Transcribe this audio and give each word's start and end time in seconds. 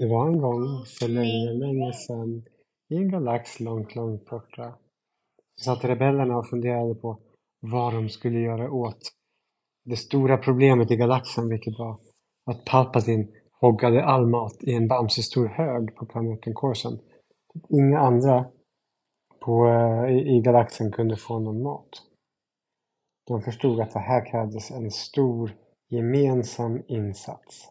Det 0.00 0.08
var 0.08 0.26
en 0.26 0.38
gång 0.40 0.84
för 0.98 1.08
länge, 1.08 1.52
länge 1.52 1.92
sedan 1.92 2.44
i 2.88 2.96
en 2.96 3.08
galax 3.10 3.60
långt, 3.60 3.94
långt 3.94 4.24
borta. 4.30 4.74
Så 5.56 5.64
satt 5.64 5.84
rebellerna 5.84 6.38
och 6.38 6.48
funderade 6.48 6.94
på 6.94 7.18
vad 7.60 7.94
de 7.94 8.08
skulle 8.08 8.40
göra 8.40 8.70
åt 8.70 9.12
det 9.84 9.96
stora 9.96 10.36
problemet 10.38 10.90
i 10.90 10.96
galaxen, 10.96 11.48
vilket 11.48 11.78
var 11.78 11.98
att 12.46 12.64
Palpatine 12.64 13.28
hoggade 13.60 14.04
all 14.04 14.26
mat 14.26 14.56
i 14.60 14.74
en 14.74 14.88
bamsestor 14.88 15.46
hög 15.46 15.96
på 15.96 16.06
planeten 16.06 16.54
Coruscant. 16.54 17.02
Inga 17.68 17.98
andra 17.98 18.44
på, 19.40 19.66
eh, 19.66 20.16
i, 20.16 20.36
i 20.36 20.40
galaxen 20.40 20.92
kunde 20.92 21.16
få 21.16 21.38
någon 21.38 21.62
mat. 21.62 21.90
De 23.26 23.42
förstod 23.42 23.80
att 23.80 23.92
det 23.92 23.98
här 23.98 24.30
krävdes 24.30 24.70
en 24.70 24.90
stor 24.90 25.52
gemensam 25.88 26.82
insats. 26.88 27.70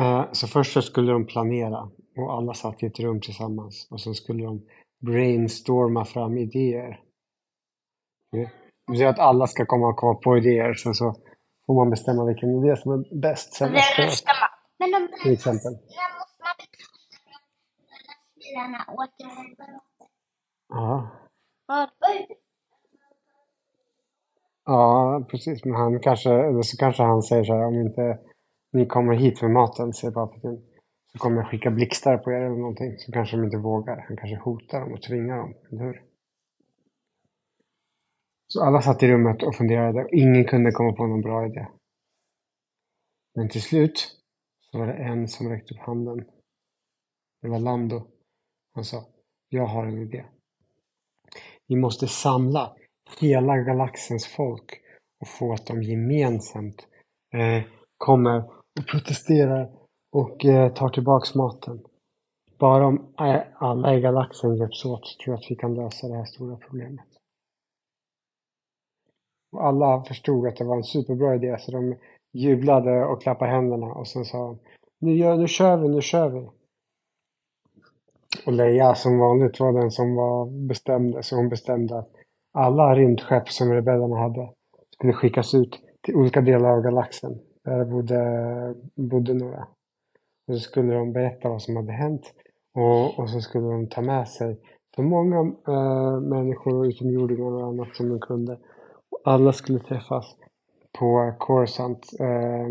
Eh, 0.00 0.32
Så 0.32 0.46
först 0.48 0.72
så 0.72 0.82
skulle 0.82 1.12
de 1.12 1.26
planera 1.26 1.90
och 2.16 2.32
alla 2.34 2.54
satt 2.54 2.82
i 2.82 2.86
ett 2.86 3.00
rum 3.00 3.20
tillsammans 3.20 3.88
och 3.90 4.00
så 4.00 4.14
skulle 4.14 4.44
de 4.44 4.66
brainstorma 5.00 6.04
fram 6.04 6.38
idéer. 6.38 7.00
Det 8.32 8.50
vill 8.86 8.98
säga 8.98 9.10
att 9.10 9.18
alla 9.18 9.46
ska 9.46 9.66
komma 9.66 9.88
och 9.88 9.96
komma 9.96 10.14
på 10.14 10.38
idéer 10.38 10.74
sen 10.74 10.94
så 10.94 11.14
får 11.66 11.74
man 11.74 11.90
bestämma 11.90 12.24
vilken 12.24 12.64
idé 12.64 12.76
som 12.76 12.92
är 12.92 13.20
bäst 13.20 13.54
sen 13.54 13.72
Det 13.72 13.78
röstar 14.04 14.32
man. 14.40 14.50
Men 14.78 14.90
de 15.08 15.22
till 15.22 15.32
exempel. 15.32 15.72
När 15.72 16.18
måste 16.18 16.42
man 16.44 16.54
betala 16.58 16.98
för 17.14 17.94
att 17.94 18.06
lastbilarna 18.08 18.84
åker? 19.02 19.80
Ja. 20.68 21.10
Ja, 24.64 25.26
precis. 25.30 25.64
Men 25.64 25.74
han 25.74 26.00
kanske, 26.00 26.30
eller 26.32 26.62
så 26.62 26.76
kanske 26.76 27.02
han 27.02 27.22
säger 27.22 27.44
så 27.44 27.52
här, 27.54 27.64
om 27.66 27.74
inte 27.74 28.18
ni 28.78 28.86
kommer 28.86 29.14
hit 29.14 29.42
med 29.42 29.50
maten, 29.50 29.92
säger 29.92 30.14
Palpatine, 30.14 30.60
så 31.12 31.18
kommer 31.18 31.36
jag 31.36 31.50
skicka 31.50 31.70
blixtar 31.70 32.18
på 32.18 32.30
er 32.30 32.40
eller 32.40 32.56
någonting. 32.56 32.98
Så 32.98 33.12
kanske 33.12 33.36
de 33.36 33.44
inte 33.44 33.56
vågar. 33.56 34.04
Han 34.08 34.16
kanske 34.16 34.36
hotar 34.36 34.80
dem 34.80 34.92
och 34.92 35.02
tvingar 35.02 35.36
dem, 35.36 35.54
eller 35.70 35.84
hur? 35.84 36.02
Så 38.46 38.64
alla 38.64 38.82
satt 38.82 39.02
i 39.02 39.08
rummet 39.08 39.42
och 39.42 39.54
funderade 39.54 40.04
och 40.04 40.10
ingen 40.12 40.44
kunde 40.44 40.72
komma 40.72 40.92
på 40.92 41.06
någon 41.06 41.20
bra 41.20 41.46
idé. 41.46 41.66
Men 43.34 43.48
till 43.48 43.62
slut 43.62 44.16
så 44.60 44.78
var 44.78 44.86
det 44.86 44.92
en 44.92 45.28
som 45.28 45.48
räckte 45.48 45.74
upp 45.74 45.80
handen. 45.80 46.24
Det 47.42 47.48
var 47.48 47.58
Lando. 47.58 48.06
Han 48.74 48.84
sa, 48.84 49.04
jag 49.48 49.66
har 49.66 49.86
en 49.86 49.98
idé. 49.98 50.24
Vi 51.66 51.76
måste 51.76 52.08
samla 52.08 52.76
hela 53.20 53.56
galaxens 53.56 54.26
folk 54.26 54.80
och 55.20 55.28
få 55.28 55.52
att 55.52 55.66
de 55.66 55.82
gemensamt 55.82 56.86
eh, 57.34 57.62
kommer 57.98 58.57
protesterar 58.82 59.70
och 60.12 60.44
eh, 60.44 60.72
tar 60.72 60.88
tillbaks 60.88 61.34
maten. 61.34 61.80
Bara 62.58 62.86
om 62.86 63.14
eh, 63.20 63.40
alla 63.54 63.94
i 63.94 64.00
galaxen 64.00 64.56
hjälps 64.56 64.84
åt 64.84 65.06
så 65.06 65.22
tror 65.24 65.34
jag 65.34 65.38
att 65.38 65.50
vi 65.50 65.56
kan 65.56 65.74
lösa 65.74 66.08
det 66.08 66.16
här 66.16 66.24
stora 66.24 66.56
problemet. 66.56 67.06
Och 69.52 69.66
alla 69.66 70.04
förstod 70.04 70.46
att 70.46 70.56
det 70.56 70.64
var 70.64 70.76
en 70.76 70.84
superbra 70.84 71.34
idé 71.34 71.56
så 71.58 71.72
de 71.72 71.96
jublade 72.32 73.04
och 73.04 73.22
klappade 73.22 73.50
händerna 73.50 73.86
och 73.86 74.08
sen 74.08 74.24
sa 74.24 74.38
de 74.38 74.58
nu, 75.00 75.16
gör, 75.16 75.36
nu 75.36 75.48
kör 75.48 75.76
vi, 75.76 75.88
nu 75.88 76.00
kör 76.00 76.28
vi. 76.28 76.48
Och 78.46 78.52
Leia 78.52 78.94
som 78.94 79.18
vanligt 79.18 79.60
var 79.60 79.72
den 79.72 79.90
som 79.90 80.14
var 80.14 80.66
bestämde 80.68 81.22
så 81.22 81.36
hon 81.36 81.48
bestämde 81.48 81.98
att 81.98 82.10
alla 82.52 82.94
rymdskepp 82.94 83.48
som 83.48 83.72
rebellerna 83.72 84.16
hade 84.16 84.50
skulle 84.94 85.12
skickas 85.12 85.54
ut 85.54 85.80
till 86.00 86.16
olika 86.16 86.40
delar 86.40 86.70
av 86.70 86.82
galaxen. 86.82 87.38
Där 87.68 87.84
bodde, 87.84 88.74
bodde 88.94 89.34
några. 89.34 89.68
Och 90.46 90.54
så 90.54 90.60
skulle 90.60 90.94
de 90.94 91.12
berätta 91.12 91.48
vad 91.48 91.62
som 91.62 91.76
hade 91.76 91.92
hänt 91.92 92.34
och, 92.74 93.18
och 93.18 93.30
så 93.30 93.40
skulle 93.40 93.66
de 93.66 93.88
ta 93.88 94.00
med 94.00 94.28
sig 94.28 94.60
så 94.96 95.02
många 95.02 95.38
eh, 95.68 96.20
människor 96.20 96.86
utomjordingar 96.86 97.50
och 97.50 97.68
annat 97.68 97.96
som 97.96 98.08
de 98.08 98.20
kunde. 98.20 98.58
Och 99.10 99.20
alla 99.24 99.52
skulle 99.52 99.78
träffas 99.78 100.36
på 100.98 101.34
Coruscant 101.38 102.06
eh, 102.20 102.66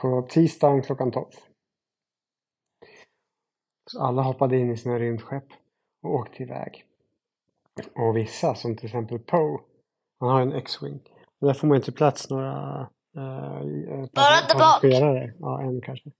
på 0.00 0.22
tisdagen 0.30 0.82
klockan 0.82 1.10
12. 1.10 1.26
Så 3.90 4.02
alla 4.02 4.22
hoppade 4.22 4.58
in 4.58 4.70
i 4.70 4.76
sina 4.76 4.98
rymdskepp 4.98 5.46
och 6.02 6.14
åkte 6.14 6.42
iväg. 6.42 6.84
Och 7.94 8.16
vissa, 8.16 8.54
som 8.54 8.76
till 8.76 8.86
exempel 8.86 9.18
Poe, 9.18 9.60
han 10.20 10.28
har 10.28 10.40
en 10.40 10.52
X-Wing. 10.52 11.00
Och 11.40 11.46
där 11.46 11.54
får 11.54 11.68
man 11.68 11.76
inte 11.76 11.92
plats 11.92 12.30
några 12.30 12.88
bara 14.14 14.40
där 14.48 14.58
bak. 14.58 14.84
Ja, 15.40 15.62
en 15.62 15.80
kanske. 15.80 16.10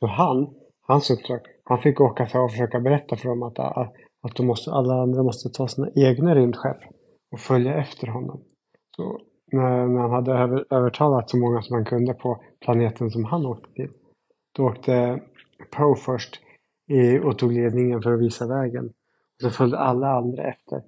Så 0.00 0.06
han, 0.06 0.54
hans 0.80 1.10
uppdrag, 1.10 1.40
han 1.64 1.78
fick 1.78 2.00
åka 2.00 2.26
för 2.26 2.44
att 2.44 2.50
försöka 2.50 2.80
berätta 2.80 3.16
för 3.16 3.28
dem 3.28 3.42
att, 3.42 3.58
att, 3.58 3.94
att 4.22 4.36
de 4.36 4.46
måste, 4.46 4.70
alla 4.70 4.94
andra 5.02 5.22
måste 5.22 5.48
ta 5.48 5.68
sina 5.68 5.88
egna 5.94 6.34
rymdskepp 6.34 6.76
och 7.32 7.40
följa 7.40 7.74
efter 7.74 8.06
honom. 8.06 8.40
Så 8.96 9.20
när, 9.52 9.86
när 9.86 10.00
han 10.00 10.10
hade 10.10 10.32
över, 10.32 10.64
övertalat 10.70 11.30
så 11.30 11.36
många 11.36 11.62
som 11.62 11.74
han 11.74 11.84
kunde 11.84 12.14
på 12.14 12.40
planeten 12.60 13.10
som 13.10 13.24
han 13.24 13.46
åkte 13.46 13.72
till, 13.72 13.90
då 14.56 14.66
åkte 14.66 15.20
Poe 15.76 15.96
först 15.96 16.40
i, 16.90 17.18
och 17.18 17.38
tog 17.38 17.52
ledningen 17.52 18.02
för 18.02 18.12
att 18.12 18.20
visa 18.20 18.46
vägen. 18.46 18.84
Och 18.86 19.42
så 19.42 19.50
följde 19.50 19.78
alla 19.78 20.08
andra 20.08 20.42
efter 20.42 20.82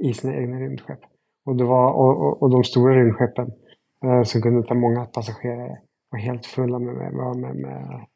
i 0.00 0.14
sina 0.14 0.34
egna 0.34 0.56
rymdskepp. 0.56 1.00
Och, 1.46 1.56
det 1.56 1.64
var, 1.64 1.92
och, 1.92 2.26
och, 2.26 2.42
och 2.42 2.50
de 2.50 2.64
stora 2.64 2.94
rymdskeppen 2.94 3.52
eh, 4.02 4.22
som 4.22 4.42
kunde 4.42 4.68
ta 4.68 4.74
många 4.74 5.06
passagerare 5.06 5.80
var 6.10 6.18
helt 6.18 6.46
fulla 6.46 6.78
med, 6.78 6.94
med, 6.94 7.14
med, 7.14 7.36
med, 7.36 7.56
med, 7.56 8.06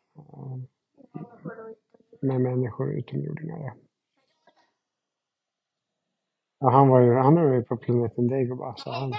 med 2.20 2.40
människor 2.40 2.92
utomjordingar. 2.92 3.58
Ja. 3.58 3.72
Han 6.70 6.88
var 6.88 7.00
ju, 7.00 7.14
han 7.14 7.34
var 7.34 7.52
ju 7.52 7.62
på 7.62 7.76
planeten 7.76 8.28
Dagobah 8.28 8.74
så 8.76 8.90
han... 8.90 9.12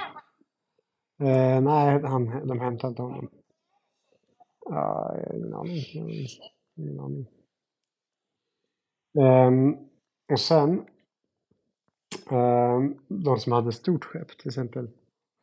Eh, 1.20 1.62
nej, 1.62 2.02
han, 2.04 2.48
de 2.48 2.60
hämtade 2.60 2.90
inte 2.90 3.02
honom. 3.02 3.30
Ja, 4.66 5.18
jag 5.18 5.28
har 5.28 5.36
ingen 5.36 5.54
aning. 5.54 5.84
Ingen 6.76 7.00
aning. 7.00 7.28
Ehm, 9.20 9.78
och 10.32 10.40
sen, 10.40 10.86
ehm, 12.30 12.98
de 13.08 13.38
som 13.38 13.52
hade 13.52 13.72
stort 13.72 14.04
skepp, 14.04 14.38
till 14.38 14.48
exempel 14.48 14.90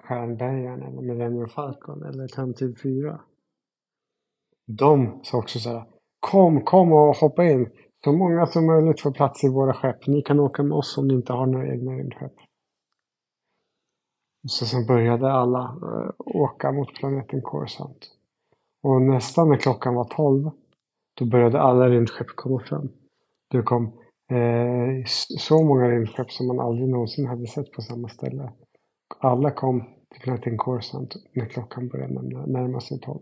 Stjärnbärgaren 0.04 0.82
eller 0.82 1.02
Millennium 1.02 1.48
Falcon 1.48 2.02
eller 2.02 2.26
typ 2.26 2.34
Framtid 2.34 2.78
4. 2.82 3.20
De 4.66 5.20
sa 5.22 5.38
också 5.38 5.58
så 5.58 5.70
här, 5.70 5.84
kom, 6.20 6.64
kom 6.64 6.92
och 6.92 7.16
hoppa 7.16 7.44
in. 7.44 7.70
Så 8.04 8.12
många 8.12 8.46
som 8.46 8.66
möjligt 8.66 9.00
får 9.00 9.12
plats 9.12 9.44
i 9.44 9.48
våra 9.48 9.74
skepp. 9.74 10.06
Ni 10.06 10.22
kan 10.22 10.40
åka 10.40 10.62
med 10.62 10.76
oss 10.76 10.98
om 10.98 11.08
ni 11.08 11.14
inte 11.14 11.32
har 11.32 11.46
några 11.46 11.68
egna 11.72 11.92
rymdskepp. 11.92 12.32
Så 14.48 14.66
sen 14.66 14.86
började 14.86 15.32
alla 15.32 15.62
eh, 15.62 16.10
åka 16.18 16.72
mot 16.72 16.94
planeten 16.94 17.42
Coruscant. 17.42 18.10
Och 18.82 19.02
nästan 19.02 19.48
när 19.48 19.56
klockan 19.56 19.94
var 19.94 20.04
12, 20.04 20.50
då 21.14 21.24
började 21.24 21.60
alla 21.60 21.88
rymdskepp 21.88 22.26
komma 22.26 22.60
fram. 22.60 22.88
Det 23.50 23.62
kom 23.62 23.84
eh, 24.30 25.04
så 25.38 25.62
många 25.62 25.90
rymdskepp 25.90 26.30
som 26.30 26.46
man 26.46 26.60
aldrig 26.60 26.88
någonsin 26.88 27.26
hade 27.26 27.46
sett 27.46 27.72
på 27.72 27.82
samma 27.82 28.08
ställe. 28.08 28.52
Alla 29.18 29.50
kom 29.50 29.84
till 30.10 30.20
planeten 30.20 30.58
Coruscant 30.58 31.14
när 31.32 31.46
klockan 31.46 31.88
började 31.88 32.12
närma, 32.46 32.80
sig 32.80 33.00
12. 33.00 33.20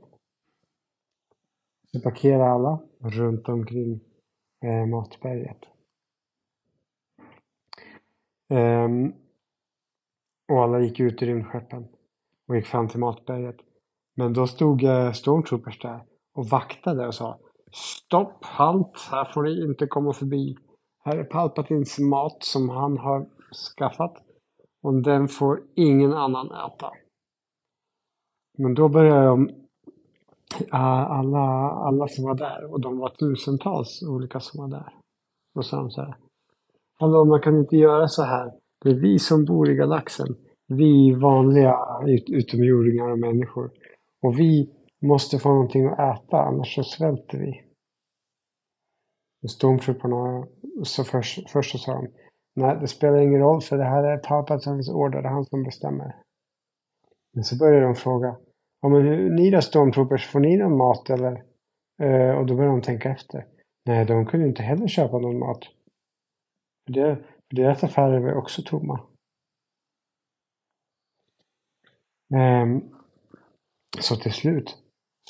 Så 1.93 2.01
parkerade 2.01 2.51
alla 2.51 2.83
runt 3.01 3.49
omkring 3.49 4.01
eh, 4.65 4.87
matberget. 4.87 5.59
Ehm, 8.49 9.13
och 10.49 10.63
alla 10.63 10.81
gick 10.81 11.01
ut 11.01 11.23
i 11.23 11.27
rymdskeppen 11.27 11.89
och 12.49 12.57
gick 12.57 12.67
fram 12.67 12.89
till 12.89 13.01
matberget. 13.01 13.57
Men 14.15 14.33
då 14.33 14.47
stod 14.47 14.85
eh, 14.85 15.13
Stormtroopers 15.13 15.79
där 15.81 16.05
och 16.35 16.47
vaktade 16.47 17.07
och 17.07 17.15
sa 17.15 17.39
Stopp, 17.73 18.45
halt, 18.45 19.09
här 19.11 19.25
får 19.25 19.43
ni 19.43 19.65
inte 19.65 19.87
komma 19.87 20.13
förbi. 20.13 20.57
Här 21.05 21.17
är 21.17 21.25
Palpatins 21.25 21.99
mat 21.99 22.45
som 22.45 22.69
han 22.69 22.99
har 22.99 23.27
skaffat 23.79 24.32
och 24.83 25.03
den 25.03 25.29
får 25.29 25.63
ingen 25.75 26.13
annan 26.13 26.47
äta. 26.47 26.91
Men 28.59 28.75
då 28.75 28.89
började 28.89 29.27
de, 29.27 29.49
eh, 30.73 31.11
alla, 31.11 31.71
alla 31.71 32.09
som 32.09 32.25
var 32.25 32.35
där, 32.35 32.73
och 32.73 32.81
de 32.81 32.99
var 32.99 33.09
tusentals 33.09 34.03
olika 34.03 34.41
som 34.41 34.61
var 34.61 34.79
där, 34.79 34.95
och 35.55 35.67
sa 35.67 35.77
de 35.77 35.91
så 35.91 36.01
här. 36.01 36.17
Hallå, 36.99 37.25
man 37.25 37.41
kan 37.41 37.59
inte 37.59 37.77
göra 37.77 38.09
så 38.09 38.23
här. 38.23 38.53
Det 38.85 38.91
är 38.91 38.95
vi 38.95 39.19
som 39.19 39.45
bor 39.45 39.71
i 39.71 39.75
galaxen. 39.75 40.27
Vi 40.67 41.15
vanliga 41.15 41.77
ut, 42.07 42.25
utomjordingar 42.31 43.11
och 43.11 43.19
människor. 43.19 43.71
Och 44.23 44.39
vi 44.39 44.71
måste 45.03 45.39
få 45.39 45.49
någonting 45.49 45.87
att 45.87 45.99
äta, 45.99 46.37
annars 46.37 46.75
så 46.75 46.83
svälter 46.83 47.39
vi. 47.39 47.65
Stormtrupperna, 49.49 50.47
så 50.83 51.05
först, 51.05 51.51
först 51.51 51.73
så 51.73 51.79
sa 51.79 51.93
de, 51.93 52.09
nej 52.55 52.79
det 52.81 52.89
spelar 52.89 53.19
ingen 53.19 53.41
roll 53.41 53.61
för 53.61 53.79
det 53.79 53.85
här 53.85 54.05
är 54.05 54.19
Palpatines 54.19 54.89
order, 54.89 55.23
det 55.23 55.29
är 55.29 55.33
han 55.33 55.45
som 55.45 55.63
bestämmer. 55.63 56.17
Men 57.35 57.45
så 57.45 57.57
började 57.57 57.87
de 57.87 57.95
fråga, 57.95 58.37
ja 58.81 58.89
men 58.89 59.03
hur, 59.03 59.31
ni 59.31 59.51
då 59.51 59.61
Stormtroopers, 59.61 60.27
får 60.27 60.41
ni 60.41 60.57
någon 60.57 60.77
mat 60.77 61.11
eller? 61.11 61.45
Eh, 62.03 62.39
och 62.39 62.47
då 62.47 62.55
började 62.55 62.77
de 62.77 62.83
tänka 62.83 63.11
efter. 63.11 63.47
Nej, 63.87 64.05
de 64.05 64.27
kunde 64.27 64.47
inte 64.47 64.63
heller 64.63 64.89
köpa 64.89 65.19
någon 65.19 65.39
mat. 65.39 65.65
För, 66.87 66.93
det, 66.93 67.17
för 67.17 67.57
deras 67.57 67.85
affärer 67.85 68.21
var 68.21 68.35
också 68.35 68.63
tomma. 68.63 69.01
Ehm, 72.35 72.81
så 74.01 74.17
till 74.17 74.33
slut 74.33 74.77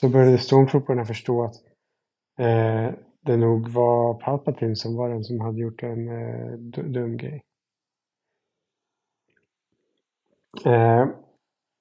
så 0.01 0.09
började 0.09 0.39
stormtrooperna 0.39 1.05
förstå 1.05 1.45
att 1.45 1.55
eh, 2.39 2.95
det 3.27 3.37
nog 3.37 3.69
var 3.69 4.15
Palpatine 4.15 4.77
som 4.77 4.97
var 4.97 5.09
den 5.09 5.25
som 5.25 5.41
hade 5.41 5.61
gjort 5.61 5.83
en 5.83 6.09
eh, 6.09 6.59
dum 6.85 7.17
grej. 7.17 7.43
Eh, 10.65 11.09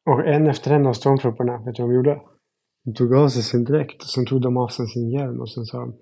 och 0.05 0.27
en 0.27 0.47
efter 0.47 0.71
en 0.71 0.87
av 0.87 0.93
stormtrupperna, 0.93 1.57
vet 1.57 1.75
du 1.75 1.81
vad 1.81 1.91
de 1.91 1.95
gjorde? 1.95 2.21
De 2.83 2.93
tog 2.93 3.15
av 3.15 3.27
sig 3.27 3.43
sin 3.43 3.63
dräkt 3.63 4.01
och 4.01 4.09
sen 4.09 4.25
tog 4.25 4.41
de 4.41 4.57
av 4.57 4.67
sig 4.67 4.87
sin 4.87 5.09
hjälm 5.09 5.39
och 5.39 5.51
sen 5.51 5.65
sa 5.65 5.79
de 5.79 5.93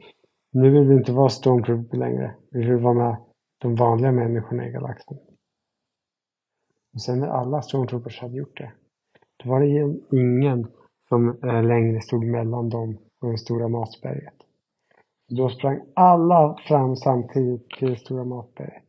Nu 0.52 0.70
vill 0.70 0.88
vi 0.88 0.94
inte 0.94 1.12
vara 1.12 1.30
stormtrupper 1.30 1.98
längre. 1.98 2.36
Vi 2.52 2.60
vill 2.60 2.78
vara 2.78 2.94
med 2.94 3.18
de 3.62 3.76
vanliga 3.76 4.12
människorna 4.12 4.68
i 4.68 4.72
galaxen. 4.72 5.18
Och 6.94 7.02
sen 7.02 7.20
när 7.20 7.28
alla 7.28 7.62
stormtroopers 7.62 8.22
hade 8.22 8.38
gjort 8.38 8.58
det, 8.58 8.72
då 9.44 9.50
var 9.50 9.60
det 9.60 10.00
ingen 10.12 10.68
som 11.10 11.30
eh, 11.44 11.64
längre 11.64 12.02
stod 12.02 12.26
mellan 12.26 12.70
dem 12.70 12.98
och 13.22 13.32
det 13.32 13.38
stora 13.38 13.68
matberget. 13.68 14.39
Då 15.30 15.50
sprang 15.50 15.82
alla 15.96 16.58
fram 16.68 16.96
samtidigt 16.96 17.70
till 17.70 17.98
stora 17.98 18.24
matberget. 18.24 18.84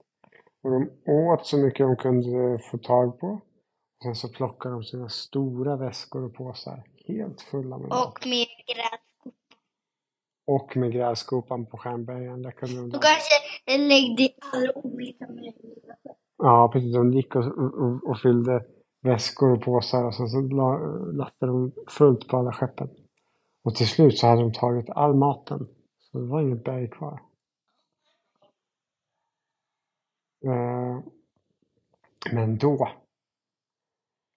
Och 0.62 0.70
de 0.70 0.90
åt 1.06 1.46
så 1.46 1.58
mycket 1.58 1.86
de 1.86 1.96
kunde 1.96 2.58
få 2.70 2.78
tag 2.78 3.20
på. 3.20 3.26
Och 3.26 4.02
sen 4.02 4.14
så 4.14 4.28
plockade 4.28 4.74
de 4.74 4.84
sina 4.84 5.08
stora 5.08 5.76
väskor 5.76 6.24
och 6.24 6.34
påsar 6.34 6.82
helt 7.06 7.40
fulla 7.40 7.78
med 7.78 7.88
mat. 7.88 8.06
Och 8.06 8.26
med 8.26 8.46
gräs. 8.66 9.34
Och 10.46 10.76
med 10.76 10.92
grävskopan 10.92 11.66
på 11.66 11.76
stjärnbergen. 11.76 12.42
Där 12.42 12.50
kunde 12.50 12.76
de 12.76 12.90
Du 12.90 12.98
kanske 12.98 13.88
läggde 13.88 14.28
alla 14.52 14.72
olika 14.74 15.26
möjliga. 15.28 15.96
Ja, 16.38 16.70
precis. 16.72 16.94
De 16.94 17.12
gick 17.12 17.36
och, 17.36 17.44
och, 17.58 18.10
och 18.10 18.20
fyllde 18.20 18.64
väskor 19.02 19.52
och 19.52 19.62
påsar 19.62 20.04
och 20.04 20.14
sen 20.14 20.28
så 20.28 20.40
la, 20.40 21.30
de 21.38 21.72
fullt 21.88 22.28
på 22.28 22.36
alla 22.36 22.52
skeppen. 22.52 22.88
Och 23.64 23.74
till 23.74 23.88
slut 23.88 24.18
så 24.18 24.26
hade 24.26 24.42
de 24.42 24.52
tagit 24.52 24.90
all 24.90 25.14
maten. 25.14 25.68
Så 26.12 26.18
det 26.18 26.26
var 26.26 26.40
inget 26.40 26.64
berg 26.64 26.90
kvar. 26.90 27.22
Eh, 30.44 30.98
men 32.32 32.58
då, 32.58 32.88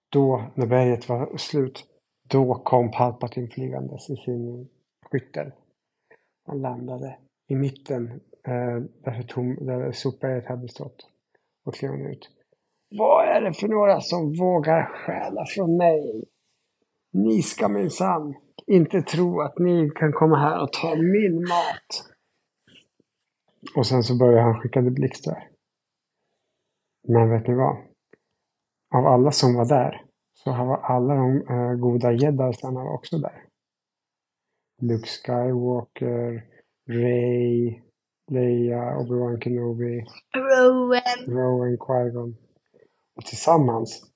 då 0.10 0.52
när 0.56 0.68
berget 0.68 1.10
var 1.10 1.38
slut, 1.38 1.86
då 2.30 2.56
kom 2.56 2.92
Palpatine 2.92 3.48
flygandes 3.48 4.10
i 4.10 4.16
sin 4.16 4.70
skyttel. 5.12 5.52
Han 6.46 6.62
landade 6.62 7.18
i 7.48 7.56
mitten 7.56 8.12
eh, 8.44 8.78
där, 9.04 9.24
tom, 9.28 9.56
där 9.56 9.92
sopberget 9.92 10.46
hade 10.46 10.68
stått 10.68 11.08
och 11.66 11.76
klev 11.76 11.94
ut. 11.94 12.30
Vad 12.90 13.26
är 13.26 13.42
det 13.42 13.54
för 13.54 13.68
några 13.68 14.02
som 14.02 14.34
vågar 14.34 14.86
stjäla 14.86 15.46
från 15.46 15.78
mig? 15.78 16.26
Ni 17.12 17.42
ska 17.42 17.68
minsann 17.68 18.36
inte 18.68 19.02
tro 19.02 19.42
att 19.42 19.60
ni 19.60 19.90
kan 19.96 20.12
komma 20.12 20.38
här 20.38 20.64
och 20.64 20.74
ta 20.74 20.96
min 20.96 21.42
mat. 21.42 22.14
Och 23.76 23.88
sen 23.88 24.04
så 24.04 24.18
började 24.18 24.42
han 24.42 24.62
skicka 24.62 24.82
blixtar. 24.82 25.48
Men 27.08 27.30
vet 27.30 27.48
ni 27.48 27.54
vad? 27.54 27.78
Av 28.96 29.06
alla 29.06 29.32
som 29.32 29.56
var 29.56 29.66
där 29.66 30.02
så 30.34 30.52
var 30.52 30.78
alla 30.78 31.16
de 31.16 31.48
eh, 31.50 31.74
goda 31.74 32.12
jeddarsarna 32.12 32.84
också 32.84 33.18
där. 33.18 33.46
Luke 34.82 35.08
Skywalker, 35.08 36.46
Ray, 36.90 37.82
Leia, 38.32 38.98
Obi-Wan 38.98 39.40
Kenobi, 39.42 40.06
Rowan. 40.36 41.36
Rowan, 41.36 41.78
Qui-Gon. 41.78 42.36
Och 43.16 43.26
tillsammans 43.26 44.12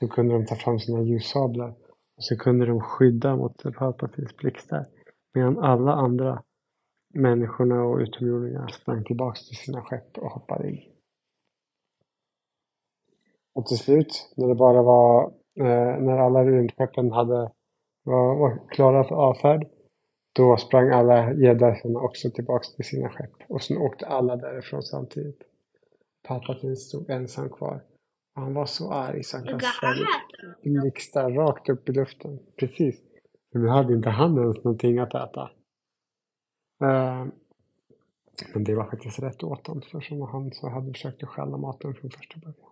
så 0.00 0.08
kunde 0.08 0.34
de 0.34 0.46
ta 0.46 0.54
fram 0.54 0.78
sina 0.78 1.02
ljussablar 1.02 1.74
så 2.18 2.36
kunde 2.36 2.66
de 2.66 2.80
skydda 2.80 3.36
mot 3.36 3.62
Palpatines 3.78 4.36
blixtar. 4.36 4.86
Medan 5.34 5.58
alla 5.58 5.92
andra 5.92 6.42
människorna 7.14 7.82
och 7.84 7.98
utomjordingarna 7.98 8.68
sprang 8.68 9.04
tillbaks 9.04 9.48
till 9.48 9.56
sina 9.56 9.82
skepp 9.82 10.18
och 10.18 10.30
hoppade 10.30 10.68
i. 10.68 10.92
Och 13.54 13.66
till 13.66 13.78
slut, 13.78 14.32
när 14.36 14.48
det 14.48 14.54
bara 14.54 14.82
var, 14.82 15.24
eh, 15.60 16.00
när 16.00 16.18
alla 16.18 16.44
rymdskeppen 16.44 17.12
hade, 17.12 17.52
var, 18.04 18.38
var 18.38 18.68
klara 18.68 19.04
för 19.04 19.14
avfärd, 19.14 19.68
då 20.32 20.56
sprang 20.56 20.90
alla 20.90 21.32
jeddarna 21.32 22.00
också 22.00 22.30
tillbaks 22.30 22.74
till 22.74 22.84
sina 22.84 23.08
skepp. 23.08 23.32
Och 23.48 23.62
sen 23.62 23.78
åkte 23.78 24.06
alla 24.06 24.36
därifrån 24.36 24.82
samtidigt. 24.82 25.42
Palpatine 26.28 26.76
stod 26.76 27.10
ensam 27.10 27.48
kvar. 27.48 27.82
Han 28.34 28.54
var 28.54 28.66
så 28.66 28.92
arg 28.92 29.24
så 29.24 29.36
han 29.36 29.46
kastade 29.46 30.06
blixtar 30.62 31.30
rakt 31.30 31.68
upp 31.68 31.88
i 31.88 31.92
luften. 31.92 32.38
Precis. 32.56 33.02
Men 33.52 33.62
nu 33.62 33.68
hade 33.68 33.94
inte 33.94 34.10
han 34.10 34.38
ens 34.38 34.64
någonting 34.64 34.98
att 34.98 35.14
äta. 35.14 35.50
Eh, 36.82 37.26
men 38.54 38.64
det 38.64 38.74
var 38.74 38.84
faktiskt 38.84 39.22
rätt 39.22 39.42
åt 39.42 39.66
honom 39.66 39.82
för 39.82 40.00
som 40.00 40.20
han 40.20 40.52
så 40.52 40.68
hade 40.68 40.92
försökt 40.92 41.22
att 41.22 41.28
stjäla 41.28 41.56
maten 41.56 41.94
från 41.94 42.10
första 42.10 42.40
början. 42.40 42.70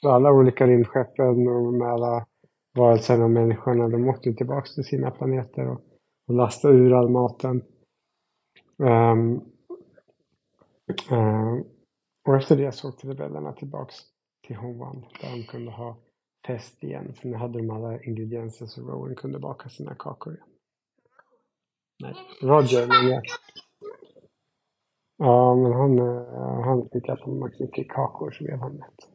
Så 0.00 0.10
alla 0.10 0.32
olika 0.32 0.66
rymdskeppen 0.66 1.48
och 1.48 1.74
med 1.74 1.88
alla 1.88 2.26
varelserna 2.74 3.24
och 3.24 3.30
människorna 3.30 3.88
de 3.88 4.08
åkte 4.08 4.32
tillbaka 4.32 4.66
till 4.74 4.84
sina 4.84 5.10
planeter 5.10 5.68
och, 5.68 5.80
och 6.28 6.34
lastade 6.34 6.74
ur 6.74 6.92
all 6.92 7.08
maten. 7.08 7.62
Um, 8.76 9.40
um, 11.10 11.64
och 12.26 12.36
efter 12.36 12.56
det 12.56 12.72
så 12.72 12.88
åkte 12.88 13.08
rebellerna 13.08 13.52
tillbaks 13.52 14.11
till 14.46 14.56
Hovan 14.56 15.04
där 15.20 15.30
de 15.36 15.46
kunde 15.46 15.70
ha 15.70 15.96
fest 16.46 16.84
igen. 16.84 17.14
För 17.14 17.28
nu 17.28 17.36
hade 17.36 17.58
de 17.58 17.70
alla 17.70 18.02
ingredienser 18.02 18.66
så 18.66 18.80
Rowan 18.80 19.14
kunde 19.14 19.38
baka 19.38 19.68
sina 19.68 19.94
kakor 19.94 20.34
igen. 20.34 20.48
Nej, 22.02 22.14
Roger 22.42 22.86
men 22.86 23.08
jag. 23.10 23.22
Ja, 25.16 25.54
men 25.54 25.72
han, 25.72 25.98
eh, 25.98 26.60
han 26.64 26.88
fick 26.92 27.08
äta 27.08 27.30
mycket 27.60 27.88
kakor 27.88 28.30
så 28.30 28.44
blev 28.44 28.58
han 28.58 28.76
mätt. 28.76 29.08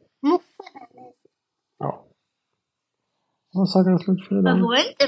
Ja. 1.78 2.04
Vad 3.52 3.68
sa 3.68 3.82
du 3.82 3.98
slut 3.98 4.28
för 4.28 4.38
idag? 4.38 4.52
Varför 4.52 4.62
var 4.62 4.90
inte 4.90 5.06